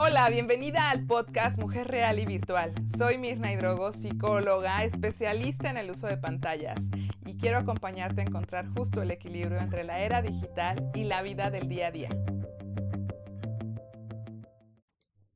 Hola, 0.00 0.30
bienvenida 0.30 0.90
al 0.90 1.04
podcast 1.06 1.58
Mujer 1.58 1.88
Real 1.88 2.20
y 2.20 2.24
Virtual. 2.24 2.72
Soy 2.96 3.18
Mirna 3.18 3.52
Hidrogo, 3.52 3.90
psicóloga, 3.90 4.84
especialista 4.84 5.70
en 5.70 5.76
el 5.76 5.90
uso 5.90 6.06
de 6.06 6.16
pantallas 6.16 6.78
y 7.26 7.36
quiero 7.36 7.58
acompañarte 7.58 8.20
a 8.20 8.24
encontrar 8.24 8.68
justo 8.76 9.02
el 9.02 9.10
equilibrio 9.10 9.58
entre 9.58 9.82
la 9.82 9.98
era 9.98 10.22
digital 10.22 10.92
y 10.94 11.02
la 11.02 11.22
vida 11.22 11.50
del 11.50 11.68
día 11.68 11.88
a 11.88 11.90
día. 11.90 12.10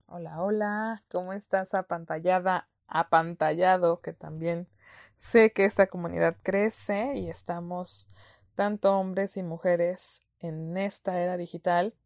Hola, 0.06 0.40
hola, 0.40 1.02
¿cómo 1.10 1.32
estás 1.32 1.74
apantallada, 1.74 2.68
apantallado? 2.86 4.00
Que 4.00 4.12
también 4.12 4.68
sé 5.16 5.52
que 5.52 5.64
esta 5.64 5.88
comunidad 5.88 6.36
crece 6.40 7.16
y 7.16 7.28
estamos 7.28 8.06
tanto 8.54 8.96
hombres 8.96 9.36
y 9.36 9.42
mujeres 9.42 10.22
en 10.38 10.76
esta 10.76 11.20
era 11.20 11.36
digital 11.36 11.96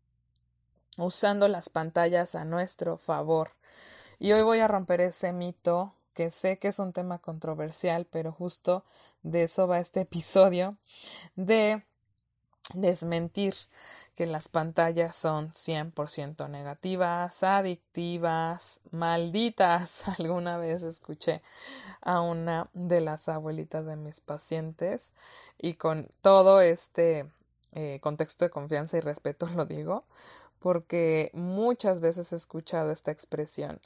usando 0.96 1.48
las 1.48 1.68
pantallas 1.68 2.34
a 2.34 2.44
nuestro 2.44 2.96
favor. 2.96 3.52
Y 4.18 4.32
hoy 4.32 4.42
voy 4.42 4.60
a 4.60 4.68
romper 4.68 5.00
ese 5.00 5.32
mito 5.32 5.92
que 6.14 6.30
sé 6.30 6.58
que 6.58 6.68
es 6.68 6.78
un 6.78 6.92
tema 6.92 7.18
controversial, 7.18 8.06
pero 8.10 8.32
justo 8.32 8.84
de 9.22 9.44
eso 9.44 9.68
va 9.68 9.78
este 9.78 10.00
episodio, 10.02 10.76
de 11.36 11.84
desmentir 12.74 13.54
que 14.16 14.26
las 14.26 14.48
pantallas 14.48 15.14
son 15.14 15.52
100% 15.52 16.48
negativas, 16.48 17.42
adictivas, 17.42 18.80
malditas. 18.90 20.04
Alguna 20.18 20.56
vez 20.56 20.82
escuché 20.82 21.42
a 22.00 22.22
una 22.22 22.70
de 22.72 23.02
las 23.02 23.28
abuelitas 23.28 23.84
de 23.84 23.96
mis 23.96 24.22
pacientes 24.22 25.12
y 25.58 25.74
con 25.74 26.08
todo 26.22 26.62
este 26.62 27.30
eh, 27.72 27.98
contexto 28.00 28.46
de 28.46 28.50
confianza 28.50 28.96
y 28.96 29.00
respeto 29.00 29.46
lo 29.54 29.66
digo, 29.66 30.04
porque 30.58 31.30
muchas 31.34 32.00
veces 32.00 32.32
he 32.32 32.36
escuchado 32.36 32.90
esta 32.90 33.10
expresión. 33.10 33.80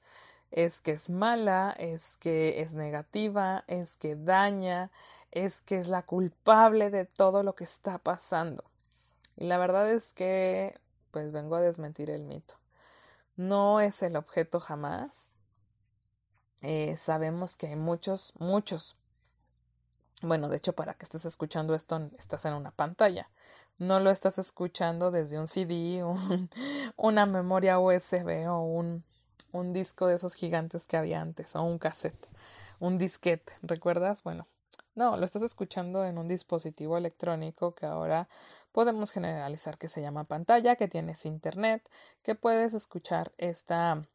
Es 0.51 0.81
que 0.81 0.93
es 0.93 1.11
mala, 1.11 1.75
es 1.79 2.17
que 2.17 2.61
es 2.61 2.75
negativa, 2.75 3.65
es 3.69 3.97
que 3.97 4.17
daña, 4.17 4.91
es 5.31 5.61
que 5.61 5.79
es 5.79 5.89
la 5.89 6.03
culpable 6.03 6.91
de 6.91 7.05
todo 7.05 7.43
lo 7.43 7.55
que 7.55 7.65
está 7.65 7.99
pasando. 7.99 8.65
Y 9.37 9.47
la 9.47 9.59
verdad 9.59 9.91
es 9.91 10.13
que, 10.13 10.79
pues 11.13 11.31
vengo 11.33 11.57
a 11.57 11.61
desmentir 11.61 12.11
el 12.11 12.25
mito. 12.25 12.55
No 13.37 13.81
es 13.81 14.03
el 14.03 14.17
objeto 14.17 14.59
jamás. 14.59 15.31
Eh, 16.63 16.97
sabemos 16.97 17.57
que 17.57 17.69
hay 17.69 17.77
muchos, 17.77 18.35
muchos. 18.39 18.97
Bueno, 20.21 20.49
de 20.49 20.59
hecho, 20.59 20.75
para 20.75 20.95
que 20.95 21.05
estés 21.05 21.25
escuchando 21.25 21.75
esto, 21.75 22.11
estás 22.19 22.45
en 22.45 22.55
una 22.55 22.71
pantalla 22.73 23.31
no 23.81 23.99
lo 23.99 24.11
estás 24.11 24.39
escuchando 24.39 25.11
desde 25.11 25.39
un 25.39 25.49
CD, 25.49 26.05
una 26.97 27.27
memoria 27.27 27.79
USB 27.79 28.47
o 28.49 28.61
un, 28.61 29.03
un 29.53 29.73
disco 29.73 30.07
de 30.07 30.17
esos 30.17 30.35
gigantes 30.35 30.87
que 30.87 30.99
había 30.99 31.21
antes, 31.21 31.57
o 31.57 31.63
un 31.63 31.79
cassette, 31.79 32.29
un 32.79 32.99
disquete, 32.99 33.53
¿recuerdas? 33.63 34.23
Bueno, 34.23 34.47
no, 34.95 35.17
lo 35.17 35.25
estás 35.25 35.43
escuchando 35.43 36.05
en 36.05 36.19
un 36.19 36.29
dispositivo 36.29 36.99
electrónico 36.99 37.75
que 37.75 37.87
ahora 37.87 38.29
podemos 38.71 39.13
generalizar 39.13 39.79
que 39.79 39.89
se 39.89 40.03
llama 40.03 40.25
pantalla, 40.25 40.77
que 40.77 40.87
tienes 40.87 41.25
internet, 41.25 41.83
que 42.23 42.35
puedes 42.35 42.75
escuchar 42.75 43.33
esta 43.39 44.07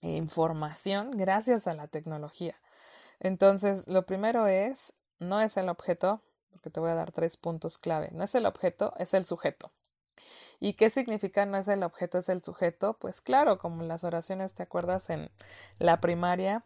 información 0.00 1.10
gracias 1.16 1.66
a 1.66 1.74
la 1.74 1.88
tecnología. 1.88 2.54
Entonces, 3.18 3.88
lo 3.88 4.06
primero 4.06 4.46
es, 4.46 4.92
no 5.18 5.40
es 5.40 5.56
el 5.56 5.68
objeto, 5.68 6.20
porque 6.56 6.70
te 6.70 6.80
voy 6.80 6.90
a 6.90 6.94
dar 6.94 7.12
tres 7.12 7.36
puntos 7.36 7.76
clave. 7.78 8.08
No 8.12 8.24
es 8.24 8.34
el 8.34 8.46
objeto, 8.46 8.94
es 8.98 9.14
el 9.14 9.24
sujeto. 9.26 9.70
¿Y 10.58 10.72
qué 10.72 10.88
significa 10.88 11.44
no 11.44 11.58
es 11.58 11.68
el 11.68 11.82
objeto, 11.82 12.18
es 12.18 12.30
el 12.30 12.42
sujeto? 12.42 12.96
Pues 12.98 13.20
claro, 13.20 13.58
como 13.58 13.82
en 13.82 13.88
las 13.88 14.04
oraciones, 14.04 14.54
¿te 14.54 14.62
acuerdas 14.62 15.10
en 15.10 15.30
la 15.78 16.00
primaria? 16.00 16.64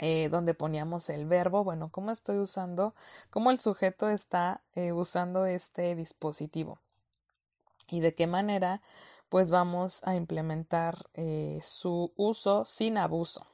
Eh, 0.00 0.28
donde 0.28 0.54
poníamos 0.54 1.08
el 1.08 1.26
verbo, 1.26 1.62
bueno, 1.62 1.88
¿cómo 1.90 2.10
estoy 2.10 2.38
usando? 2.38 2.94
¿Cómo 3.30 3.50
el 3.50 3.58
sujeto 3.58 4.08
está 4.08 4.62
eh, 4.74 4.92
usando 4.92 5.46
este 5.46 5.94
dispositivo? 5.94 6.78
¿Y 7.88 8.00
de 8.00 8.14
qué 8.14 8.26
manera? 8.26 8.80
Pues 9.28 9.50
vamos 9.50 10.02
a 10.04 10.14
implementar 10.14 11.08
eh, 11.14 11.60
su 11.62 12.12
uso 12.16 12.64
sin 12.64 12.98
abuso. 12.98 13.46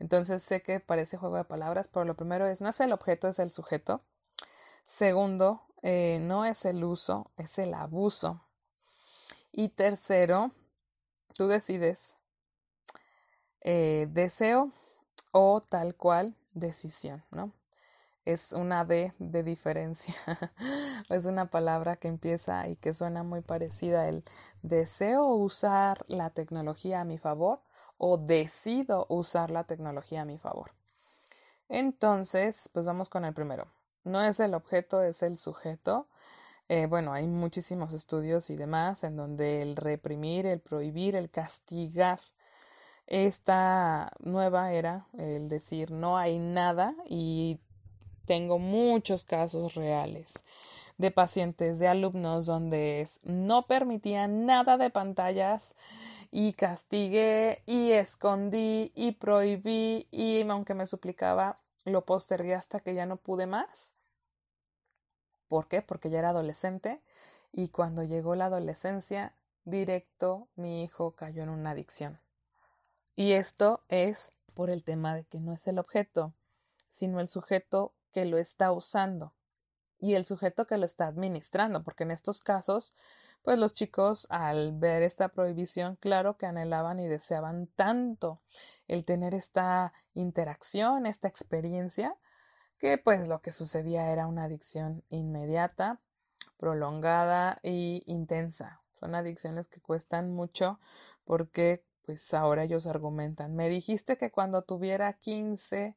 Entonces 0.00 0.42
sé 0.42 0.62
que 0.62 0.80
parece 0.80 1.16
juego 1.16 1.36
de 1.36 1.44
palabras, 1.44 1.86
pero 1.86 2.04
lo 2.04 2.16
primero 2.16 2.46
es, 2.46 2.60
no 2.60 2.68
es 2.68 2.80
el 2.80 2.92
objeto, 2.92 3.28
es 3.28 3.38
el 3.38 3.50
sujeto. 3.50 4.02
Segundo, 4.84 5.62
eh, 5.82 6.18
no 6.22 6.44
es 6.44 6.64
el 6.64 6.84
uso, 6.84 7.30
es 7.36 7.58
el 7.58 7.74
abuso. 7.74 8.42
Y 9.50 9.68
tercero, 9.68 10.52
tú 11.34 11.46
decides 11.46 12.18
eh, 13.60 14.06
deseo 14.10 14.70
o 15.32 15.60
tal 15.60 15.94
cual 15.96 16.36
decisión, 16.52 17.24
¿no? 17.30 17.52
Es 18.24 18.52
una 18.52 18.84
D 18.84 19.12
de 19.18 19.42
diferencia. 19.42 20.14
es 21.10 21.26
una 21.26 21.46
palabra 21.46 21.96
que 21.96 22.06
empieza 22.06 22.68
y 22.68 22.76
que 22.76 22.92
suena 22.92 23.24
muy 23.24 23.40
parecida. 23.40 24.08
El 24.08 24.24
deseo 24.62 25.26
usar 25.26 26.04
la 26.06 26.30
tecnología 26.30 27.00
a 27.00 27.04
mi 27.04 27.18
favor 27.18 27.60
o 27.98 28.18
decido 28.18 29.06
usar 29.08 29.50
la 29.50 29.64
tecnología 29.64 30.22
a 30.22 30.24
mi 30.24 30.38
favor. 30.38 30.72
Entonces, 31.68 32.70
pues 32.72 32.86
vamos 32.86 33.08
con 33.08 33.24
el 33.24 33.34
primero 33.34 33.66
no 34.04 34.22
es 34.22 34.40
el 34.40 34.54
objeto, 34.54 35.02
es 35.02 35.22
el 35.22 35.36
sujeto. 35.36 36.08
Eh, 36.68 36.86
bueno, 36.86 37.12
hay 37.12 37.26
muchísimos 37.26 37.92
estudios 37.92 38.50
y 38.50 38.56
demás 38.56 39.04
en 39.04 39.16
donde 39.16 39.62
el 39.62 39.76
reprimir, 39.76 40.46
el 40.46 40.60
prohibir, 40.60 41.16
el 41.16 41.30
castigar 41.30 42.20
esta 43.06 44.12
nueva 44.20 44.72
era, 44.72 45.06
el 45.18 45.48
decir 45.48 45.90
no 45.90 46.16
hay 46.16 46.38
nada 46.38 46.94
y 47.08 47.60
tengo 48.24 48.58
muchos 48.58 49.24
casos 49.24 49.74
reales 49.74 50.44
de 50.96 51.10
pacientes, 51.10 51.78
de 51.78 51.88
alumnos 51.88 52.46
donde 52.46 53.06
no 53.24 53.66
permitían 53.66 54.46
nada 54.46 54.76
de 54.78 54.88
pantallas 54.88 55.74
y 56.30 56.52
castigué 56.52 57.62
y 57.66 57.90
escondí 57.90 58.92
y 58.94 59.12
prohibí 59.12 60.06
y 60.10 60.42
aunque 60.48 60.74
me 60.74 60.86
suplicaba 60.86 61.58
lo 61.84 62.04
postergué 62.04 62.54
hasta 62.54 62.80
que 62.80 62.94
ya 62.94 63.06
no 63.06 63.16
pude 63.16 63.46
más. 63.46 63.94
¿Por 65.48 65.68
qué? 65.68 65.82
Porque 65.82 66.10
ya 66.10 66.20
era 66.20 66.30
adolescente 66.30 67.02
y 67.52 67.68
cuando 67.68 68.02
llegó 68.02 68.34
la 68.34 68.46
adolescencia, 68.46 69.34
directo 69.64 70.48
mi 70.56 70.82
hijo 70.82 71.12
cayó 71.12 71.42
en 71.42 71.50
una 71.50 71.70
adicción. 71.70 72.20
Y 73.14 73.32
esto 73.32 73.82
es 73.88 74.30
por 74.54 74.70
el 74.70 74.84
tema 74.84 75.14
de 75.14 75.24
que 75.24 75.40
no 75.40 75.52
es 75.52 75.66
el 75.66 75.78
objeto, 75.78 76.32
sino 76.88 77.20
el 77.20 77.28
sujeto 77.28 77.94
que 78.12 78.24
lo 78.24 78.38
está 78.38 78.72
usando 78.72 79.34
y 79.98 80.14
el 80.14 80.24
sujeto 80.24 80.66
que 80.66 80.78
lo 80.78 80.84
está 80.84 81.06
administrando, 81.06 81.84
porque 81.84 82.02
en 82.02 82.10
estos 82.10 82.42
casos 82.42 82.94
pues 83.42 83.58
los 83.58 83.74
chicos 83.74 84.26
al 84.30 84.72
ver 84.72 85.02
esta 85.02 85.28
prohibición, 85.28 85.96
claro 85.96 86.36
que 86.36 86.46
anhelaban 86.46 87.00
y 87.00 87.08
deseaban 87.08 87.66
tanto 87.66 88.40
el 88.88 89.04
tener 89.04 89.34
esta 89.34 89.92
interacción, 90.14 91.06
esta 91.06 91.28
experiencia, 91.28 92.16
que 92.78 92.98
pues 92.98 93.28
lo 93.28 93.40
que 93.40 93.52
sucedía 93.52 94.10
era 94.10 94.26
una 94.26 94.44
adicción 94.44 95.04
inmediata, 95.08 96.00
prolongada 96.56 97.58
e 97.62 98.02
intensa. 98.06 98.82
Son 98.94 99.14
adicciones 99.14 99.68
que 99.68 99.80
cuestan 99.80 100.32
mucho 100.32 100.78
porque 101.24 101.84
pues 102.04 102.34
ahora 102.34 102.64
ellos 102.64 102.86
argumentan, 102.86 103.54
me 103.54 103.68
dijiste 103.68 104.16
que 104.16 104.30
cuando 104.30 104.62
tuviera 104.62 105.12
15, 105.12 105.96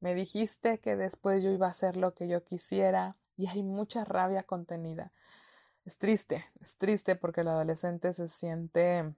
me 0.00 0.14
dijiste 0.14 0.78
que 0.78 0.96
después 0.96 1.42
yo 1.42 1.50
iba 1.50 1.66
a 1.66 1.70
hacer 1.70 1.96
lo 1.96 2.14
que 2.14 2.28
yo 2.28 2.44
quisiera 2.44 3.16
y 3.36 3.48
hay 3.48 3.62
mucha 3.62 4.04
rabia 4.04 4.44
contenida. 4.44 5.12
Es 5.90 5.98
triste, 5.98 6.44
es 6.60 6.76
triste 6.76 7.16
porque 7.16 7.40
el 7.40 7.48
adolescente 7.48 8.12
se 8.12 8.28
siente 8.28 9.12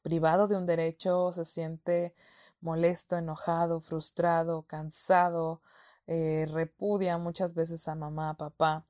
privado 0.00 0.48
de 0.48 0.56
un 0.56 0.64
derecho, 0.64 1.34
se 1.34 1.44
siente 1.44 2.14
molesto, 2.62 3.18
enojado, 3.18 3.80
frustrado, 3.80 4.62
cansado, 4.62 5.60
eh, 6.06 6.48
repudia 6.50 7.18
muchas 7.18 7.52
veces 7.52 7.88
a 7.88 7.94
mamá, 7.94 8.30
a 8.30 8.38
papá, 8.38 8.86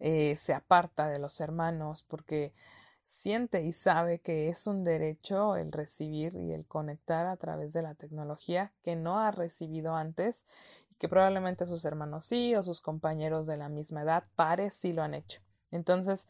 eh, 0.00 0.34
se 0.34 0.52
aparta 0.52 1.06
de 1.06 1.20
los 1.20 1.40
hermanos 1.40 2.04
porque 2.08 2.52
siente 3.04 3.62
y 3.62 3.70
sabe 3.70 4.18
que 4.18 4.48
es 4.48 4.66
un 4.66 4.82
derecho 4.82 5.54
el 5.54 5.70
recibir 5.70 6.34
y 6.34 6.50
el 6.50 6.66
conectar 6.66 7.28
a 7.28 7.36
través 7.36 7.72
de 7.72 7.82
la 7.82 7.94
tecnología 7.94 8.72
que 8.82 8.96
no 8.96 9.20
ha 9.20 9.30
recibido 9.30 9.94
antes 9.94 10.44
y 10.90 10.96
que 10.96 11.08
probablemente 11.08 11.66
sus 11.66 11.84
hermanos 11.84 12.24
sí 12.24 12.56
o 12.56 12.64
sus 12.64 12.80
compañeros 12.80 13.46
de 13.46 13.58
la 13.58 13.68
misma 13.68 14.02
edad, 14.02 14.24
pares, 14.34 14.74
sí 14.74 14.92
lo 14.92 15.04
han 15.04 15.14
hecho. 15.14 15.40
Entonces, 15.72 16.28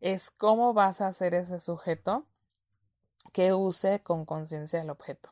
es 0.00 0.30
cómo 0.30 0.72
vas 0.74 1.00
a 1.00 1.08
hacer 1.08 1.34
ese 1.34 1.60
sujeto 1.60 2.24
que 3.32 3.52
use 3.52 4.00
con 4.02 4.24
conciencia 4.24 4.80
el 4.80 4.90
objeto. 4.90 5.30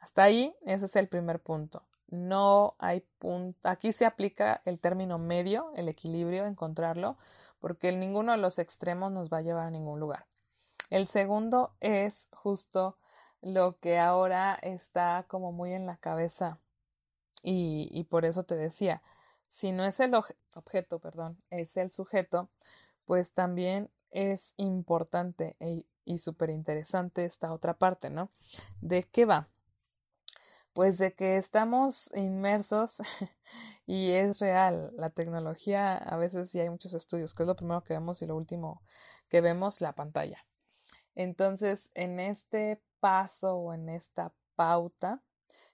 Hasta 0.00 0.22
ahí, 0.22 0.54
ese 0.64 0.86
es 0.86 0.96
el 0.96 1.08
primer 1.08 1.40
punto. 1.40 1.82
No 2.08 2.74
hay 2.78 3.02
punto. 3.18 3.68
Aquí 3.68 3.92
se 3.92 4.06
aplica 4.06 4.62
el 4.64 4.80
término 4.80 5.18
medio, 5.18 5.72
el 5.76 5.88
equilibrio, 5.88 6.46
encontrarlo, 6.46 7.16
porque 7.60 7.92
ninguno 7.92 8.32
de 8.32 8.38
los 8.38 8.58
extremos 8.58 9.12
nos 9.12 9.30
va 9.32 9.38
a 9.38 9.42
llevar 9.42 9.66
a 9.66 9.70
ningún 9.70 10.00
lugar. 10.00 10.26
El 10.88 11.06
segundo 11.06 11.74
es 11.80 12.28
justo 12.32 12.96
lo 13.42 13.78
que 13.78 13.98
ahora 13.98 14.58
está 14.60 15.24
como 15.28 15.52
muy 15.52 15.72
en 15.72 15.86
la 15.86 15.96
cabeza 15.96 16.58
y, 17.42 17.88
y 17.92 18.04
por 18.04 18.24
eso 18.24 18.42
te 18.42 18.56
decía, 18.56 19.02
si 19.50 19.72
no 19.72 19.84
es 19.84 19.98
el 19.98 20.14
objeto, 20.14 21.00
perdón, 21.00 21.42
es 21.50 21.76
el 21.76 21.90
sujeto, 21.90 22.50
pues 23.04 23.32
también 23.32 23.90
es 24.12 24.54
importante 24.58 25.56
y 26.04 26.18
súper 26.18 26.50
interesante 26.50 27.24
esta 27.24 27.52
otra 27.52 27.74
parte, 27.76 28.10
¿no? 28.10 28.30
¿De 28.80 29.02
qué 29.02 29.24
va? 29.24 29.48
Pues 30.72 30.98
de 30.98 31.14
que 31.14 31.36
estamos 31.36 32.14
inmersos 32.14 33.02
y 33.86 34.12
es 34.12 34.38
real. 34.38 34.92
La 34.96 35.10
tecnología, 35.10 35.96
a 35.96 36.16
veces 36.16 36.48
sí 36.48 36.60
hay 36.60 36.70
muchos 36.70 36.94
estudios, 36.94 37.34
que 37.34 37.42
es 37.42 37.48
lo 37.48 37.56
primero 37.56 37.82
que 37.82 37.94
vemos 37.94 38.22
y 38.22 38.26
lo 38.26 38.36
último 38.36 38.82
que 39.28 39.40
vemos, 39.40 39.80
la 39.80 39.96
pantalla. 39.96 40.46
Entonces, 41.16 41.90
en 41.94 42.20
este 42.20 42.80
paso 43.00 43.56
o 43.56 43.74
en 43.74 43.88
esta 43.88 44.32
pauta, 44.54 45.24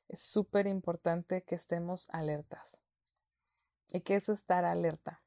es 0.09 0.23
súper 0.23 0.67
importante 0.67 1.43
que 1.43 1.57
estemos 1.57 2.09
alertas. 2.09 2.81
¿Y 3.93 4.01
qué 4.01 4.17
es 4.17 4.29
estar 4.29 4.65
alerta? 4.65 5.23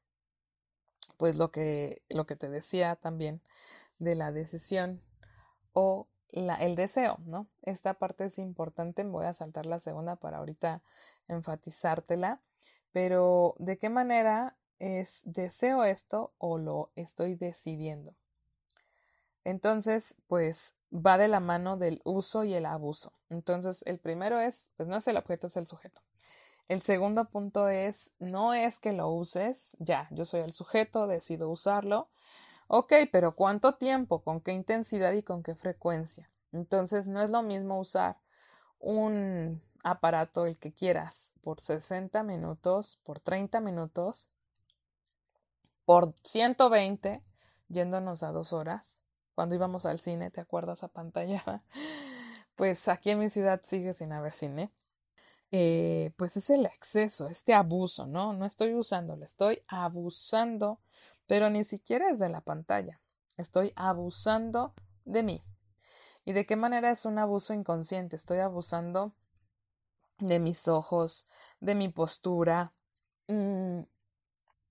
Pues 1.16 1.36
lo 1.36 1.50
que, 1.50 2.02
lo 2.08 2.26
que 2.26 2.36
te 2.36 2.48
decía 2.48 2.96
también 2.96 3.42
de 3.98 4.14
la 4.14 4.32
decisión 4.32 5.02
o 5.72 6.08
la, 6.30 6.54
el 6.56 6.76
deseo, 6.76 7.18
¿no? 7.26 7.48
Esta 7.62 7.94
parte 7.94 8.24
es 8.24 8.38
importante, 8.38 9.04
voy 9.04 9.26
a 9.26 9.34
saltar 9.34 9.66
la 9.66 9.80
segunda 9.80 10.16
para 10.16 10.38
ahorita 10.38 10.82
enfatizártela, 11.28 12.40
pero 12.92 13.54
¿de 13.58 13.78
qué 13.78 13.88
manera 13.88 14.56
es 14.78 15.22
deseo 15.24 15.84
esto 15.84 16.32
o 16.38 16.58
lo 16.58 16.90
estoy 16.94 17.34
decidiendo? 17.34 18.14
Entonces, 19.44 20.16
pues 20.26 20.76
va 20.92 21.18
de 21.18 21.28
la 21.28 21.40
mano 21.40 21.76
del 21.76 22.00
uso 22.04 22.44
y 22.44 22.54
el 22.54 22.66
abuso. 22.66 23.12
Entonces, 23.30 23.82
el 23.86 23.98
primero 23.98 24.40
es, 24.40 24.70
pues 24.76 24.88
no 24.88 24.96
es 24.96 25.08
el 25.08 25.16
objeto, 25.16 25.46
es 25.46 25.56
el 25.56 25.66
sujeto. 25.66 26.02
El 26.70 26.82
segundo 26.82 27.24
punto 27.24 27.68
es, 27.68 28.12
no 28.20 28.54
es 28.54 28.78
que 28.78 28.92
lo 28.92 29.08
uses, 29.08 29.76
ya, 29.80 30.06
yo 30.12 30.24
soy 30.24 30.42
el 30.42 30.52
sujeto, 30.52 31.08
decido 31.08 31.50
usarlo. 31.50 32.10
Ok, 32.68 32.92
pero 33.10 33.34
¿cuánto 33.34 33.74
tiempo? 33.74 34.22
¿Con 34.22 34.40
qué 34.40 34.52
intensidad 34.52 35.12
y 35.14 35.24
con 35.24 35.42
qué 35.42 35.56
frecuencia? 35.56 36.30
Entonces, 36.52 37.08
no 37.08 37.22
es 37.22 37.30
lo 37.30 37.42
mismo 37.42 37.80
usar 37.80 38.18
un 38.78 39.60
aparato, 39.82 40.46
el 40.46 40.58
que 40.58 40.72
quieras, 40.72 41.32
por 41.40 41.60
60 41.60 42.22
minutos, 42.22 43.00
por 43.02 43.18
30 43.18 43.58
minutos, 43.58 44.30
por 45.84 46.14
120, 46.22 47.20
yéndonos 47.66 48.22
a 48.22 48.30
dos 48.30 48.52
horas, 48.52 49.02
cuando 49.34 49.56
íbamos 49.56 49.86
al 49.86 49.98
cine, 49.98 50.30
¿te 50.30 50.40
acuerdas 50.40 50.84
a 50.84 50.88
pantalla? 50.88 51.42
Pues 52.54 52.88
aquí 52.88 53.08
en 53.08 53.20
mi 53.20 53.30
ciudad 53.30 53.62
sigue 53.64 53.94
sin 53.94 54.12
haber 54.12 54.32
cine. 54.32 54.70
Eh, 55.52 56.12
pues 56.16 56.36
es 56.36 56.50
el 56.50 56.66
exceso, 56.66 57.28
este 57.28 57.54
abuso, 57.54 58.06
¿no? 58.06 58.32
No 58.32 58.46
estoy 58.46 58.74
usando, 58.74 59.16
le 59.16 59.24
estoy 59.24 59.62
abusando, 59.66 60.78
pero 61.26 61.50
ni 61.50 61.64
siquiera 61.64 62.08
es 62.10 62.18
de 62.18 62.28
la 62.28 62.40
pantalla. 62.40 63.00
Estoy 63.36 63.72
abusando 63.74 64.74
de 65.04 65.22
mí. 65.22 65.42
¿Y 66.24 66.32
de 66.32 66.46
qué 66.46 66.56
manera 66.56 66.90
es 66.90 67.04
un 67.04 67.18
abuso 67.18 67.54
inconsciente? 67.54 68.14
Estoy 68.14 68.38
abusando 68.38 69.12
de 70.18 70.38
mis 70.38 70.68
ojos, 70.68 71.26
de 71.60 71.74
mi 71.74 71.88
postura, 71.88 72.72
mm, 73.28 73.80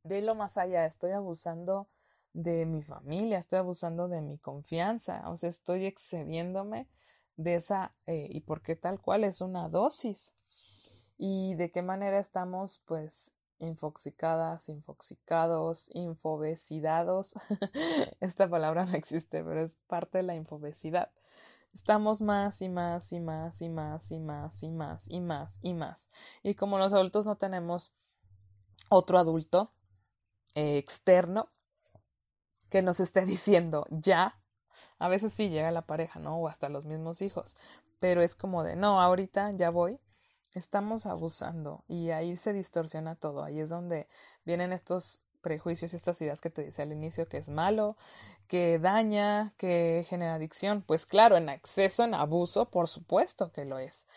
de 0.03 0.21
lo 0.21 0.35
más 0.35 0.57
allá, 0.57 0.85
estoy 0.85 1.11
abusando 1.11 1.89
de 2.33 2.65
mi 2.65 2.83
familia, 2.83 3.37
estoy 3.37 3.59
abusando 3.59 4.07
de 4.07 4.21
mi 4.21 4.37
confianza, 4.37 5.27
o 5.29 5.37
sea, 5.37 5.49
estoy 5.49 5.85
excediéndome 5.85 6.87
de 7.35 7.55
esa, 7.55 7.93
eh, 8.05 8.27
y 8.29 8.41
porque 8.41 8.75
tal 8.75 9.01
cual 9.01 9.23
es 9.23 9.41
una 9.41 9.69
dosis. 9.69 10.35
Y 11.19 11.53
de 11.55 11.69
qué 11.69 11.81
manera 11.83 12.17
estamos, 12.17 12.81
pues, 12.85 13.35
infoxicadas, 13.59 14.69
infoxicados, 14.69 15.91
infobesidados. 15.93 17.35
Esta 18.21 18.49
palabra 18.49 18.85
no 18.85 18.93
existe, 18.93 19.43
pero 19.43 19.59
es 19.59 19.75
parte 19.87 20.19
de 20.19 20.23
la 20.23 20.35
infobesidad. 20.35 21.11
Estamos 21.73 22.21
más 22.21 22.61
y 22.61 22.69
más 22.69 23.11
y 23.11 23.19
más 23.19 23.61
y 23.61 23.69
más 23.69 24.11
y 24.11 24.19
más 24.19 24.63
y 24.63 24.69
más 24.69 25.07
y 25.09 25.19
más 25.19 25.59
y 25.61 25.73
más. 25.73 26.09
Y 26.41 26.55
como 26.55 26.79
los 26.79 26.93
adultos 26.93 27.25
no 27.25 27.35
tenemos 27.35 27.91
otro 28.89 29.17
adulto 29.17 29.73
eh, 30.55 30.77
externo, 30.77 31.49
que 32.69 32.81
nos 32.81 32.99
esté 32.99 33.25
diciendo 33.25 33.85
ya. 33.89 34.39
A 34.97 35.09
veces 35.09 35.33
sí 35.33 35.49
llega 35.49 35.71
la 35.71 35.85
pareja, 35.85 36.19
¿no? 36.19 36.37
O 36.37 36.47
hasta 36.47 36.69
los 36.69 36.85
mismos 36.85 37.21
hijos. 37.21 37.57
Pero 37.99 38.21
es 38.21 38.35
como 38.35 38.63
de, 38.63 38.77
no, 38.77 39.01
ahorita 39.01 39.51
ya 39.51 39.69
voy. 39.69 39.99
Estamos 40.53 41.05
abusando 41.05 41.83
y 41.87 42.09
ahí 42.11 42.35
se 42.35 42.53
distorsiona 42.53 43.15
todo. 43.15 43.43
Ahí 43.43 43.59
es 43.59 43.69
donde 43.69 44.07
vienen 44.45 44.73
estos 44.73 45.21
prejuicios 45.41 45.93
y 45.93 45.95
estas 45.95 46.21
ideas 46.21 46.41
que 46.41 46.49
te 46.49 46.63
dice 46.63 46.81
al 46.81 46.91
inicio 46.91 47.27
que 47.27 47.37
es 47.37 47.49
malo, 47.49 47.95
que 48.47 48.79
daña, 48.79 49.53
que 49.57 50.05
genera 50.07 50.35
adicción. 50.35 50.81
Pues 50.81 51.05
claro, 51.05 51.37
en 51.37 51.49
exceso, 51.49 52.03
en 52.03 52.13
abuso, 52.13 52.65
por 52.65 52.87
supuesto 52.87 53.51
que 53.51 53.65
lo 53.65 53.79
es. 53.79 54.07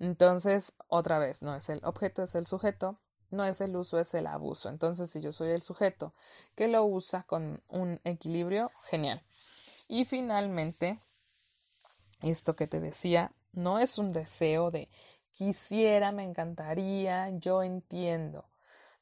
Entonces, 0.00 0.72
otra 0.88 1.18
vez, 1.18 1.42
no 1.42 1.54
es 1.54 1.68
el 1.68 1.80
objeto, 1.84 2.22
es 2.22 2.34
el 2.34 2.46
sujeto 2.46 2.98
no 3.32 3.44
es 3.44 3.60
el 3.60 3.74
uso, 3.74 3.98
es 3.98 4.14
el 4.14 4.26
abuso. 4.26 4.68
Entonces, 4.68 5.10
si 5.10 5.20
yo 5.20 5.32
soy 5.32 5.50
el 5.50 5.62
sujeto 5.62 6.12
que 6.54 6.68
lo 6.68 6.84
usa 6.84 7.24
con 7.24 7.62
un 7.68 7.98
equilibrio, 8.04 8.70
genial. 8.84 9.22
Y 9.88 10.04
finalmente, 10.04 10.98
esto 12.20 12.54
que 12.54 12.66
te 12.66 12.78
decía, 12.78 13.32
no 13.52 13.78
es 13.78 13.98
un 13.98 14.12
deseo 14.12 14.70
de 14.70 14.88
quisiera, 15.32 16.12
me 16.12 16.24
encantaría, 16.24 17.30
yo 17.30 17.62
entiendo. 17.62 18.44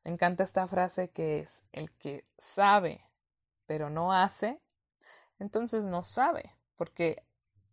Me 0.04 0.10
encanta 0.12 0.44
esta 0.44 0.66
frase 0.66 1.10
que 1.10 1.40
es 1.40 1.64
el 1.72 1.92
que 1.92 2.24
sabe 2.38 3.04
pero 3.70 3.88
no 3.88 4.12
hace, 4.12 4.58
entonces 5.38 5.86
no 5.86 6.02
sabe, 6.02 6.56
porque 6.74 7.22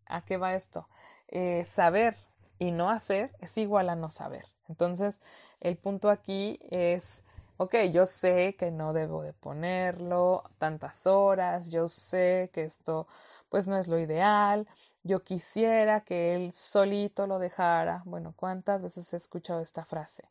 ¿a 0.05 0.23
qué 0.23 0.37
va 0.37 0.53
esto? 0.53 0.87
Eh, 1.27 1.63
saber 1.65 2.15
y 2.59 2.69
no 2.69 2.91
hacer 2.91 3.35
es 3.39 3.57
igual 3.57 3.89
a 3.89 3.95
no 3.95 4.07
saber. 4.09 4.45
Entonces, 4.69 5.21
el 5.59 5.75
punto 5.75 6.11
aquí 6.11 6.59
es, 6.69 7.23
ok, 7.57 7.75
yo 7.91 8.05
sé 8.05 8.55
que 8.57 8.71
no 8.71 8.93
debo 8.93 9.23
de 9.23 9.33
ponerlo 9.33 10.43
tantas 10.57 11.07
horas, 11.07 11.69
yo 11.71 11.87
sé 11.87 12.49
que 12.53 12.63
esto 12.63 13.07
pues 13.49 13.67
no 13.67 13.77
es 13.77 13.87
lo 13.87 13.99
ideal, 13.99 14.67
yo 15.03 15.23
quisiera 15.23 16.01
que 16.01 16.35
él 16.35 16.51
solito 16.51 17.27
lo 17.27 17.39
dejara. 17.39 18.03
Bueno, 18.05 18.33
¿cuántas 18.35 18.81
veces 18.81 19.13
he 19.13 19.17
escuchado 19.17 19.61
esta 19.61 19.85
frase? 19.85 20.29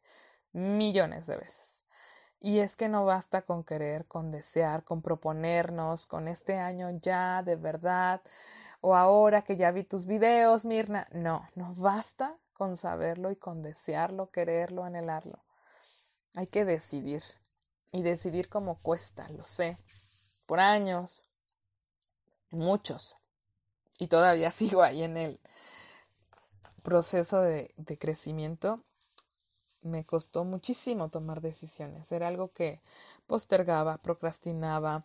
Millones 0.52 1.26
de 1.26 1.36
veces. 1.36 1.84
Y 2.40 2.60
es 2.60 2.76
que 2.76 2.88
no 2.88 3.04
basta 3.06 3.42
con 3.42 3.64
querer, 3.64 4.06
con 4.06 4.30
desear, 4.30 4.84
con 4.84 5.02
proponernos, 5.02 6.06
con 6.06 6.28
este 6.28 6.58
año 6.58 6.90
ya 7.00 7.42
de 7.42 7.56
verdad, 7.56 8.20
o 8.80 8.94
ahora 8.94 9.42
que 9.42 9.56
ya 9.56 9.70
vi 9.72 9.84
tus 9.84 10.06
videos, 10.06 10.64
Mirna. 10.64 11.08
No, 11.12 11.48
no 11.54 11.74
basta 11.76 12.36
con 12.52 12.76
saberlo 12.76 13.30
y 13.30 13.36
con 13.36 13.62
desearlo, 13.62 14.30
quererlo, 14.30 14.84
anhelarlo. 14.84 15.45
Hay 16.36 16.46
que 16.46 16.64
decidir. 16.64 17.24
Y 17.92 18.02
decidir 18.02 18.48
como 18.48 18.76
cuesta, 18.76 19.28
lo 19.30 19.44
sé. 19.44 19.76
Por 20.44 20.60
años. 20.60 21.24
Muchos. 22.50 23.16
Y 23.98 24.06
todavía 24.06 24.50
sigo 24.52 24.82
ahí 24.82 25.02
en 25.02 25.16
el 25.16 25.40
proceso 26.82 27.40
de, 27.40 27.74
crecimiento. 27.98 28.84
Me 29.80 30.04
costó 30.04 30.44
muchísimo 30.44 31.08
tomar 31.08 31.40
decisiones. 31.40 32.12
Era 32.12 32.28
algo 32.28 32.52
que 32.52 32.80
postergaba, 33.26 33.98
procrastinaba, 33.98 35.04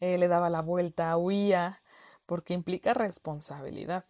eh, 0.00 0.18
le 0.18 0.26
daba 0.26 0.50
la 0.50 0.62
vuelta, 0.62 1.16
huía, 1.16 1.80
porque 2.26 2.54
implica 2.54 2.92
responsabilidad. 2.92 4.04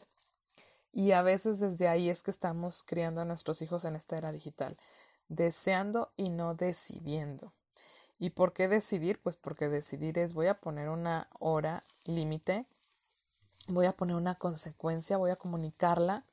Y 0.92 1.12
a 1.12 1.22
veces 1.22 1.60
desde 1.60 1.88
ahí 1.88 2.08
es 2.08 2.22
que 2.22 2.30
estamos 2.30 2.82
criando 2.82 3.20
a 3.20 3.24
nuestros 3.24 3.62
hijos 3.62 3.84
en 3.84 3.96
esta 3.96 4.16
era 4.16 4.30
digital, 4.30 4.76
deseando 5.32 6.12
y 6.16 6.30
no 6.30 6.54
decidiendo. 6.54 7.52
¿Y 8.18 8.30
por 8.30 8.52
qué 8.52 8.68
decidir? 8.68 9.20
Pues 9.20 9.36
porque 9.36 9.68
decidir 9.68 10.18
es 10.18 10.34
voy 10.34 10.46
a 10.46 10.60
poner 10.60 10.88
una 10.88 11.28
hora 11.38 11.82
límite, 12.04 12.66
voy 13.68 13.86
a 13.86 13.96
poner 13.96 14.16
una 14.16 14.36
consecuencia, 14.36 15.16
voy 15.16 15.30
a 15.30 15.36
comunicarla, 15.36 16.24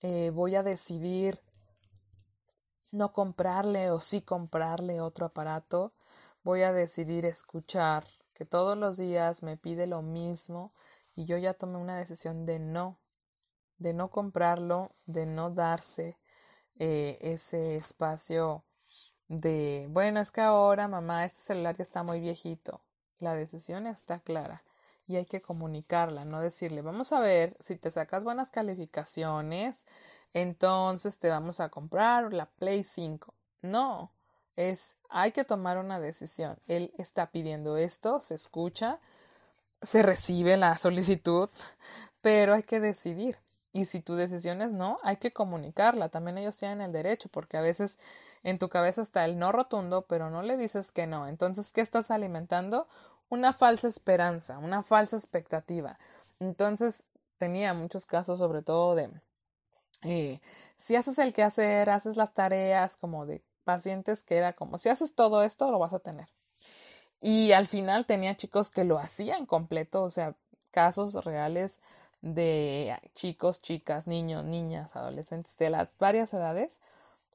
eh, 0.00 0.30
voy 0.30 0.54
a 0.54 0.62
decidir 0.62 1.40
no 2.90 3.12
comprarle 3.12 3.90
o 3.90 4.00
sí 4.00 4.22
comprarle 4.22 5.00
otro 5.00 5.26
aparato, 5.26 5.92
voy 6.42 6.62
a 6.62 6.72
decidir 6.72 7.26
escuchar 7.26 8.06
que 8.32 8.46
todos 8.46 8.78
los 8.78 8.96
días 8.96 9.42
me 9.42 9.56
pide 9.56 9.86
lo 9.86 10.00
mismo 10.00 10.72
y 11.14 11.26
yo 11.26 11.36
ya 11.36 11.52
tomé 11.52 11.76
una 11.76 11.96
decisión 11.96 12.46
de 12.46 12.60
no 12.60 12.96
de 13.78 13.92
no 13.92 14.10
comprarlo, 14.10 14.90
de 15.06 15.26
no 15.26 15.50
darse 15.50 16.16
eh, 16.78 17.18
ese 17.20 17.76
espacio 17.76 18.64
de, 19.28 19.86
bueno, 19.90 20.20
es 20.20 20.30
que 20.30 20.40
ahora 20.40 20.88
mamá, 20.88 21.24
este 21.24 21.40
celular 21.40 21.76
ya 21.76 21.82
está 21.82 22.02
muy 22.02 22.20
viejito. 22.20 22.80
La 23.18 23.34
decisión 23.34 23.86
está 23.86 24.20
clara 24.20 24.62
y 25.08 25.16
hay 25.16 25.24
que 25.24 25.40
comunicarla, 25.40 26.24
no 26.24 26.40
decirle, 26.40 26.82
vamos 26.82 27.12
a 27.12 27.20
ver, 27.20 27.56
si 27.60 27.76
te 27.76 27.90
sacas 27.90 28.24
buenas 28.24 28.50
calificaciones, 28.50 29.86
entonces 30.34 31.18
te 31.18 31.30
vamos 31.30 31.60
a 31.60 31.70
comprar 31.70 32.32
la 32.34 32.46
Play 32.46 32.84
5. 32.84 33.34
No, 33.62 34.12
es, 34.56 34.98
hay 35.08 35.32
que 35.32 35.44
tomar 35.44 35.78
una 35.78 35.98
decisión. 35.98 36.58
Él 36.66 36.92
está 36.98 37.30
pidiendo 37.30 37.78
esto, 37.78 38.20
se 38.20 38.34
escucha, 38.34 39.00
se 39.80 40.02
recibe 40.02 40.56
la 40.56 40.76
solicitud, 40.76 41.48
pero 42.20 42.54
hay 42.54 42.62
que 42.62 42.78
decidir. 42.78 43.38
Y 43.72 43.84
si 43.84 44.00
tu 44.00 44.14
decisión 44.14 44.62
es 44.62 44.72
no, 44.72 44.98
hay 45.02 45.18
que 45.18 45.32
comunicarla. 45.32 46.08
También 46.08 46.38
ellos 46.38 46.56
tienen 46.56 46.80
el 46.80 46.92
derecho, 46.92 47.28
porque 47.28 47.56
a 47.56 47.60
veces 47.60 47.98
en 48.42 48.58
tu 48.58 48.68
cabeza 48.68 49.02
está 49.02 49.24
el 49.24 49.38
no 49.38 49.52
rotundo, 49.52 50.06
pero 50.08 50.30
no 50.30 50.42
le 50.42 50.56
dices 50.56 50.90
que 50.90 51.06
no. 51.06 51.28
Entonces, 51.28 51.72
¿qué 51.72 51.82
estás 51.82 52.10
alimentando? 52.10 52.88
Una 53.28 53.52
falsa 53.52 53.88
esperanza, 53.88 54.58
una 54.58 54.82
falsa 54.82 55.16
expectativa. 55.16 55.98
Entonces, 56.40 57.04
tenía 57.36 57.74
muchos 57.74 58.06
casos, 58.06 58.38
sobre 58.38 58.62
todo 58.62 58.94
de 58.94 59.10
eh, 60.04 60.40
si 60.76 60.96
haces 60.96 61.18
el 61.18 61.32
quehacer, 61.32 61.90
haces 61.90 62.16
las 62.16 62.32
tareas 62.32 62.96
como 62.96 63.26
de 63.26 63.42
pacientes 63.64 64.22
que 64.22 64.36
era 64.36 64.52
como 64.52 64.78
si 64.78 64.88
haces 64.88 65.14
todo 65.14 65.42
esto, 65.42 65.70
lo 65.70 65.78
vas 65.78 65.92
a 65.92 65.98
tener. 65.98 66.28
Y 67.20 67.52
al 67.52 67.66
final 67.66 68.06
tenía 68.06 68.36
chicos 68.36 68.70
que 68.70 68.84
lo 68.84 68.98
hacían 68.98 69.44
completo, 69.46 70.02
o 70.02 70.10
sea, 70.10 70.36
casos 70.70 71.24
reales 71.24 71.80
de 72.20 72.98
chicos, 73.14 73.62
chicas, 73.62 74.06
niños, 74.06 74.44
niñas, 74.44 74.96
adolescentes 74.96 75.56
de 75.56 75.70
las 75.70 75.96
varias 75.98 76.34
edades, 76.34 76.80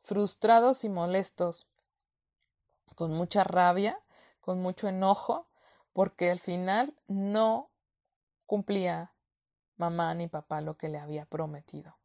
frustrados 0.01 0.83
y 0.83 0.89
molestos, 0.89 1.67
con 2.95 3.13
mucha 3.13 3.43
rabia, 3.43 3.99
con 4.41 4.61
mucho 4.61 4.87
enojo, 4.87 5.47
porque 5.93 6.31
al 6.31 6.39
final 6.39 6.93
no 7.07 7.69
cumplía 8.45 9.13
mamá 9.77 10.13
ni 10.13 10.27
papá 10.27 10.61
lo 10.61 10.75
que 10.75 10.89
le 10.89 10.99
había 10.99 11.25
prometido. 11.25 11.97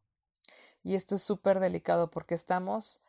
Y 0.83 0.95
esto 0.95 1.15
es 1.15 1.21
súper 1.21 1.59
delicado 1.59 2.09
porque 2.09 2.35
estamos 2.35 3.01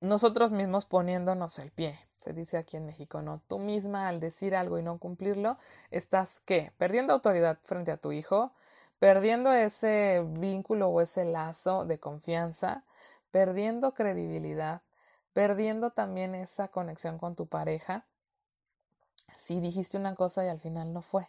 nosotros 0.00 0.52
mismos 0.52 0.84
poniéndonos 0.84 1.58
el 1.58 1.70
pie. 1.70 2.09
Se 2.20 2.32
dice 2.32 2.58
aquí 2.58 2.76
en 2.76 2.86
México, 2.86 3.22
¿no? 3.22 3.40
Tú 3.48 3.58
misma 3.58 4.08
al 4.08 4.20
decir 4.20 4.54
algo 4.54 4.78
y 4.78 4.82
no 4.82 4.98
cumplirlo, 4.98 5.58
estás 5.90 6.40
¿qué? 6.44 6.72
Perdiendo 6.76 7.12
autoridad 7.12 7.58
frente 7.64 7.90
a 7.90 7.96
tu 7.96 8.12
hijo, 8.12 8.52
perdiendo 8.98 9.52
ese 9.52 10.22
vínculo 10.26 10.88
o 10.88 11.00
ese 11.00 11.24
lazo 11.24 11.86
de 11.86 11.98
confianza, 11.98 12.84
perdiendo 13.30 13.94
credibilidad, 13.94 14.82
perdiendo 15.32 15.90
también 15.90 16.34
esa 16.34 16.68
conexión 16.68 17.18
con 17.18 17.34
tu 17.34 17.46
pareja 17.46 18.04
si 19.36 19.60
dijiste 19.60 19.96
una 19.96 20.14
cosa 20.14 20.44
y 20.44 20.48
al 20.48 20.60
final 20.60 20.92
no 20.92 21.02
fue. 21.02 21.28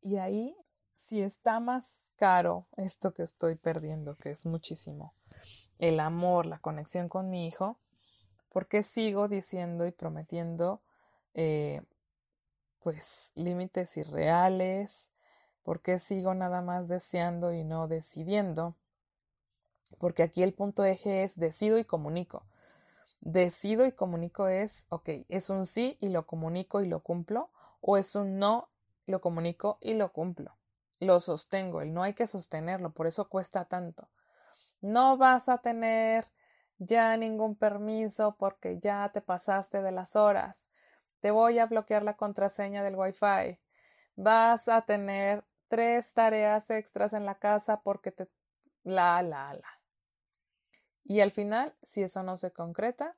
Y 0.00 0.16
ahí, 0.16 0.56
si 0.94 1.22
está 1.22 1.60
más 1.60 2.04
caro 2.16 2.66
esto 2.76 3.12
que 3.12 3.22
estoy 3.22 3.56
perdiendo, 3.56 4.16
que 4.16 4.30
es 4.30 4.46
muchísimo, 4.46 5.12
el 5.78 6.00
amor, 6.00 6.46
la 6.46 6.58
conexión 6.58 7.08
con 7.08 7.30
mi 7.30 7.46
hijo, 7.46 7.78
¿por 8.50 8.66
qué 8.66 8.82
sigo 8.82 9.28
diciendo 9.28 9.86
y 9.86 9.92
prometiendo 9.92 10.80
eh, 11.34 11.82
pues 12.80 13.32
límites 13.34 13.96
irreales? 13.96 15.12
¿Por 15.62 15.80
qué 15.80 15.98
sigo 15.98 16.34
nada 16.34 16.62
más 16.62 16.88
deseando 16.88 17.52
y 17.52 17.64
no 17.64 17.88
decidiendo? 17.88 18.74
Porque 19.98 20.22
aquí 20.22 20.42
el 20.42 20.54
punto 20.54 20.84
eje 20.84 21.24
es 21.24 21.38
decido 21.38 21.78
y 21.78 21.84
comunico. 21.84 22.44
Decido 23.20 23.84
y 23.84 23.92
comunico 23.92 24.48
es, 24.48 24.86
ok, 24.90 25.10
es 25.28 25.50
un 25.50 25.66
sí 25.66 25.96
y 26.00 26.08
lo 26.08 26.26
comunico 26.26 26.80
y 26.80 26.86
lo 26.86 27.00
cumplo, 27.00 27.50
o 27.80 27.96
es 27.96 28.14
un 28.14 28.38
no, 28.38 28.68
lo 29.06 29.20
comunico 29.20 29.78
y 29.80 29.94
lo 29.94 30.12
cumplo. 30.12 30.54
Lo 31.00 31.20
sostengo, 31.20 31.80
el 31.80 31.92
no 31.92 32.02
hay 32.02 32.14
que 32.14 32.26
sostenerlo, 32.26 32.90
por 32.90 33.06
eso 33.06 33.28
cuesta 33.28 33.64
tanto. 33.64 34.08
No 34.80 35.16
vas 35.16 35.48
a 35.48 35.58
tener 35.58 36.26
ya 36.78 37.16
ningún 37.16 37.56
permiso 37.56 38.36
porque 38.38 38.78
ya 38.80 39.10
te 39.12 39.20
pasaste 39.20 39.82
de 39.82 39.92
las 39.92 40.16
horas. 40.16 40.70
Te 41.20 41.30
voy 41.30 41.58
a 41.58 41.66
bloquear 41.66 42.02
la 42.02 42.16
contraseña 42.16 42.82
del 42.82 42.96
Wi-Fi. 42.96 43.60
Vas 44.16 44.68
a 44.68 44.82
tener 44.82 45.44
tres 45.68 46.14
tareas 46.14 46.70
extras 46.70 47.12
en 47.12 47.26
la 47.26 47.36
casa 47.38 47.82
porque 47.82 48.12
te... 48.12 48.28
la, 48.84 49.22
la, 49.22 49.54
la. 49.54 49.68
Y 51.04 51.20
al 51.20 51.30
final, 51.30 51.74
si 51.82 52.02
eso 52.02 52.22
no 52.22 52.36
se 52.36 52.52
concreta, 52.52 53.16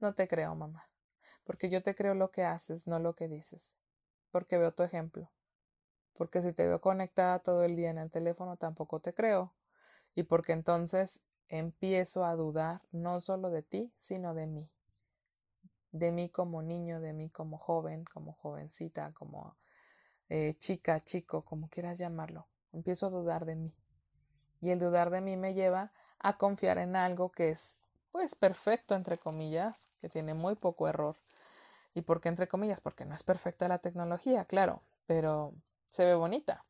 no 0.00 0.14
te 0.14 0.28
creo, 0.28 0.54
mamá. 0.54 0.88
Porque 1.44 1.70
yo 1.70 1.82
te 1.82 1.94
creo 1.94 2.14
lo 2.14 2.30
que 2.30 2.44
haces, 2.44 2.86
no 2.86 2.98
lo 2.98 3.14
que 3.14 3.28
dices. 3.28 3.78
Porque 4.30 4.58
veo 4.58 4.70
tu 4.72 4.82
ejemplo. 4.82 5.30
Porque 6.14 6.42
si 6.42 6.52
te 6.52 6.66
veo 6.66 6.80
conectada 6.80 7.40
todo 7.40 7.64
el 7.64 7.76
día 7.76 7.90
en 7.90 7.98
el 7.98 8.10
teléfono, 8.10 8.56
tampoco 8.56 9.00
te 9.00 9.14
creo 9.14 9.54
y 10.14 10.24
porque 10.24 10.52
entonces 10.52 11.24
empiezo 11.52 12.24
a 12.24 12.34
dudar 12.34 12.80
no 12.92 13.20
solo 13.20 13.50
de 13.50 13.62
ti, 13.62 13.92
sino 13.94 14.32
de 14.32 14.46
mí, 14.46 14.70
de 15.92 16.10
mí 16.10 16.30
como 16.30 16.62
niño, 16.62 16.98
de 16.98 17.12
mí 17.12 17.28
como 17.28 17.58
joven, 17.58 18.04
como 18.04 18.32
jovencita, 18.32 19.12
como 19.12 19.54
eh, 20.30 20.54
chica, 20.54 21.04
chico, 21.04 21.44
como 21.44 21.68
quieras 21.68 21.98
llamarlo. 21.98 22.46
Empiezo 22.72 23.06
a 23.06 23.10
dudar 23.10 23.44
de 23.44 23.56
mí. 23.56 23.76
Y 24.62 24.70
el 24.70 24.78
dudar 24.78 25.10
de 25.10 25.20
mí 25.20 25.36
me 25.36 25.52
lleva 25.52 25.92
a 26.20 26.38
confiar 26.38 26.78
en 26.78 26.96
algo 26.96 27.30
que 27.30 27.50
es, 27.50 27.78
pues, 28.12 28.34
perfecto, 28.34 28.94
entre 28.94 29.18
comillas, 29.18 29.90
que 30.00 30.08
tiene 30.08 30.32
muy 30.32 30.54
poco 30.54 30.88
error. 30.88 31.18
¿Y 31.92 32.00
por 32.00 32.22
qué 32.22 32.30
entre 32.30 32.48
comillas? 32.48 32.80
Porque 32.80 33.04
no 33.04 33.14
es 33.14 33.24
perfecta 33.24 33.68
la 33.68 33.78
tecnología, 33.78 34.46
claro, 34.46 34.80
pero 35.06 35.52
se 35.84 36.06
ve 36.06 36.14
bonita 36.14 36.64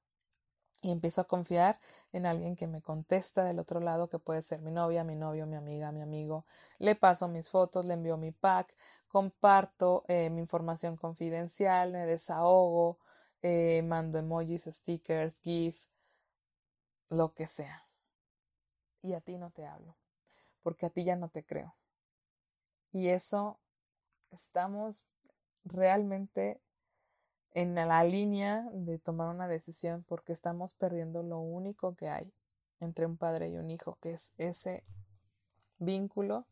y 0.83 0.91
empiezo 0.91 1.21
a 1.21 1.25
confiar 1.25 1.79
en 2.12 2.27
alguien 2.27 2.57
que 2.57 2.67
me 2.67 2.83
contesta 2.83 3.45
del 3.45 3.61
otro 3.61 3.81
lado, 3.81 4.09
que 4.09 4.19
puede 4.19 4.43
ser 4.43 4.61
mi 4.61 4.73
novia, 4.73 5.05
mi 5.05 5.15
novio, 5.15 5.47
mi 5.47 5.57
amiga, 5.57 5.93
mi 5.93 6.03
amigo. 6.03 6.45
Le 6.79 6.97
paso 6.97 7.29
mis 7.29 7.51
fotos, 7.51 7.85
le 7.85 7.95
envío 7.95 8.17
mi 8.17 8.33
pack, 8.33 8.77
comparto 9.07 10.05
eh, 10.09 10.29
mi 10.29 10.41
información 10.41 10.97
confidencial, 10.97 11.93
me 11.93 12.05
desahogo, 12.05 12.99
eh, 13.43 13.83
mando 13.83 14.19
emojis, 14.19 14.65
stickers, 14.65 15.41
GIF, 15.41 15.87
lo 17.11 17.33
que 17.33 17.47
sea. 17.47 17.87
Y 19.03 19.15
a 19.15 19.21
ti 19.21 19.39
no 19.39 19.51
te 19.51 19.67
hablo, 19.67 19.97
porque 20.62 20.87
a 20.87 20.91
ti 20.91 21.05
ya 21.05 21.15
no 21.15 21.29
te 21.29 21.45
creo. 21.45 21.77
Y 22.93 23.09
eso 23.09 23.61
estamos 24.31 25.05
realmente 25.65 26.61
en 27.55 27.75
la 27.75 28.05
línea 28.05 28.69
de 28.73 28.99
tomar 28.99 29.29
una 29.29 29.49
decisión 29.49 30.05
porque 30.09 30.33
estamos 30.33 30.75
perdiendo 30.75 31.23
lo 31.23 31.39
único 31.39 31.95
que 31.95 32.09
hay 32.09 32.33
entre 32.81 33.07
un 33.07 33.17
padre 33.17 33.49
y 33.49 33.57
un 33.57 33.71
hijo, 33.71 33.99
que 34.01 34.13
es 34.13 34.33
ese 34.39 34.85
vínculo 35.79 36.47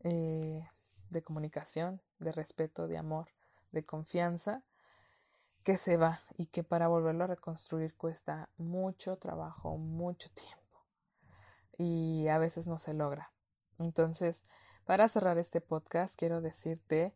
eh, 0.00 0.66
de 1.10 1.22
comunicación, 1.22 2.00
de 2.18 2.32
respeto, 2.32 2.86
de 2.86 2.98
amor, 2.98 3.28
de 3.70 3.84
confianza, 3.84 4.62
que 5.62 5.76
se 5.76 5.96
va 5.96 6.18
y 6.36 6.46
que 6.46 6.64
para 6.64 6.88
volverlo 6.88 7.24
a 7.24 7.28
reconstruir 7.28 7.94
cuesta 7.94 8.48
mucho 8.56 9.16
trabajo, 9.16 9.76
mucho 9.76 10.30
tiempo 10.30 10.62
y 11.78 12.28
a 12.28 12.38
veces 12.38 12.66
no 12.66 12.78
se 12.78 12.94
logra. 12.94 13.32
Entonces, 13.78 14.44
para 14.84 15.08
cerrar 15.08 15.38
este 15.38 15.60
podcast, 15.60 16.18
quiero 16.18 16.40
decirte 16.40 17.14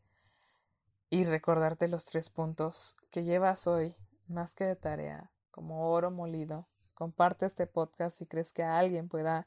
y 1.11 1.25
recordarte 1.25 1.89
los 1.89 2.05
tres 2.05 2.31
puntos 2.31 2.97
que 3.11 3.25
llevas 3.25 3.67
hoy, 3.67 3.95
más 4.27 4.55
que 4.55 4.65
de 4.65 4.77
tarea, 4.77 5.31
como 5.51 5.91
oro 5.91 6.11
molido. 6.11 6.67
Comparte 6.95 7.47
este 7.47 7.67
podcast 7.67 8.19
si 8.19 8.27
crees 8.27 8.53
que 8.53 8.63
a 8.63 8.79
alguien 8.79 9.09
pueda 9.09 9.47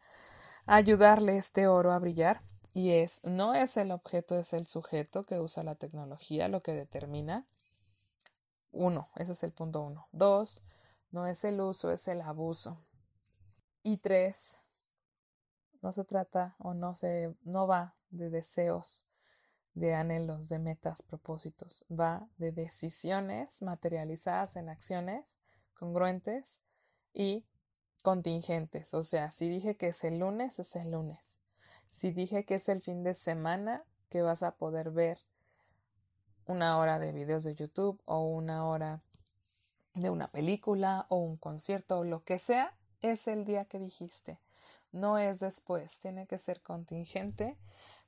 ayudarle 0.68 1.38
este 1.38 1.68
oro 1.68 1.92
a 1.92 2.00
brillar. 2.00 2.38
Y 2.74 2.92
es, 2.92 3.24
no 3.24 3.56
es 3.56 3.78
el 3.78 3.92
objeto, 3.92 4.38
es 4.38 4.54
el 4.54 4.68
sujeto 4.68 5.26
que 5.26 5.40
usa 5.40 5.64
la 5.64 5.76
tecnología 5.76 6.48
lo 6.48 6.62
que 6.62 6.74
determina. 6.74 7.48
Uno, 8.72 9.10
ese 9.16 9.32
es 9.32 9.44
el 9.44 9.52
punto 9.52 9.82
uno. 9.82 10.08
Dos, 10.12 10.62
no 11.12 11.26
es 11.26 11.44
el 11.44 11.60
uso, 11.60 11.92
es 11.92 12.08
el 12.08 12.22
abuso. 12.22 12.78
Y 13.82 13.98
tres, 13.98 14.60
no 15.82 15.92
se 15.92 16.04
trata 16.04 16.56
o 16.60 16.76
no 16.76 16.94
se, 16.94 17.36
no 17.44 17.66
va 17.66 17.96
de 18.12 18.30
deseos 18.30 19.09
de 19.80 19.96
anhelos, 19.96 20.50
de 20.50 20.60
metas, 20.60 21.02
propósitos. 21.02 21.86
Va 21.90 22.28
de 22.38 22.52
decisiones 22.52 23.62
materializadas 23.62 24.56
en 24.56 24.70
acciones 24.70 25.40
congruentes 25.74 26.62
y 27.14 27.46
contingentes. 28.04 28.94
O 28.94 29.04
sea, 29.04 29.32
si 29.32 29.50
dije 29.50 29.78
que 29.78 29.88
es 29.88 30.04
el 30.04 30.20
lunes, 30.20 30.60
es 30.60 30.76
el 30.76 30.92
lunes. 30.92 31.40
Si 31.88 32.12
dije 32.12 32.46
que 32.46 32.56
es 32.56 32.70
el 32.70 32.82
fin 32.82 33.04
de 33.04 33.14
semana, 33.14 33.84
que 34.10 34.22
vas 34.22 34.44
a 34.44 34.56
poder 34.56 34.92
ver 34.92 35.20
una 36.46 36.78
hora 36.78 37.00
de 37.00 37.12
videos 37.12 37.44
de 37.44 37.56
YouTube 37.56 38.02
o 38.06 38.22
una 38.22 38.68
hora 38.68 39.02
de 39.94 40.10
una 40.10 40.28
película 40.28 41.06
o 41.10 41.18
un 41.18 41.38
concierto 41.38 42.00
o 42.00 42.04
lo 42.04 42.24
que 42.24 42.40
sea, 42.40 42.76
es 43.02 43.28
el 43.28 43.46
día 43.46 43.66
que 43.66 43.80
dijiste. 43.80 44.40
No 44.92 45.18
es 45.18 45.40
después, 45.40 46.00
tiene 46.00 46.26
que 46.28 46.38
ser 46.38 46.62
contingente 46.62 47.58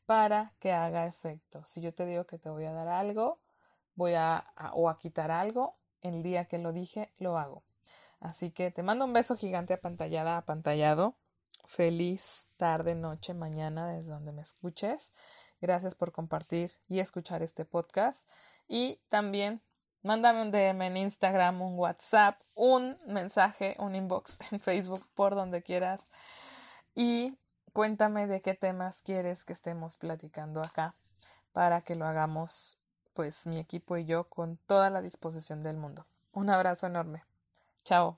para 0.06 0.54
que 0.60 0.72
haga 0.72 1.06
efecto. 1.06 1.64
Si 1.66 1.82
yo 1.82 1.94
te 1.94 2.06
digo 2.06 2.26
que 2.26 2.38
te 2.38 2.50
voy 2.50 2.66
a 2.66 2.74
dar 2.74 2.88
algo, 2.88 3.40
voy 3.96 4.14
a, 4.16 4.46
o 4.74 4.90
a 4.90 4.98
quitar 4.98 5.32
algo, 5.32 5.76
el 6.02 6.24
día 6.24 6.46
que 6.46 6.58
lo 6.58 6.74
dije, 6.74 7.12
lo 7.18 7.38
hago. 7.38 7.64
Así 8.20 8.52
que 8.52 8.72
te 8.72 8.84
mando 8.84 9.06
un 9.06 9.14
beso 9.14 9.36
gigante 9.36 9.74
apantallada, 9.74 10.38
apantallado. 10.38 11.16
Feliz 11.66 12.50
tarde, 12.58 12.96
noche, 12.96 13.34
mañana 13.34 13.92
desde 13.92 14.12
donde 14.12 14.32
me 14.32 14.42
escuches. 14.42 15.14
Gracias 15.62 15.96
por 15.96 16.12
compartir 16.12 16.74
y 16.88 17.00
escuchar 17.00 17.44
este 17.44 17.66
podcast. 17.66 18.28
Y 18.68 19.00
también 19.10 19.62
mándame 20.04 20.42
un 20.42 20.52
DM 20.52 20.82
en 20.88 20.98
Instagram, 20.98 21.62
un 21.62 21.78
WhatsApp, 21.78 22.40
un 22.56 22.98
mensaje, 23.08 23.76
un 23.80 23.96
inbox 23.96 24.40
en 24.52 24.60
Facebook, 24.60 25.02
por 25.16 25.36
donde 25.36 25.62
quieras. 25.62 26.10
Y 26.96 27.38
cuéntame 27.74 28.28
de 28.28 28.42
qué 28.42 28.54
temas 28.54 29.02
quieres 29.02 29.46
que 29.46 29.54
estemos 29.54 29.96
platicando 29.96 30.62
acá 30.62 30.96
para 31.54 31.82
que 31.82 31.96
lo 31.96 32.06
hagamos, 32.06 32.78
pues 33.14 33.48
mi 33.48 33.60
equipo 33.60 33.98
y 33.98 34.06
yo, 34.06 34.26
con 34.26 34.58
toda 34.58 34.90
la 34.90 35.02
disposición 35.02 35.64
del 35.64 35.78
mundo. 35.78 36.06
Un 36.34 36.50
abrazo 36.50 36.88
enorme. 36.88 37.24
Chao. 37.84 38.18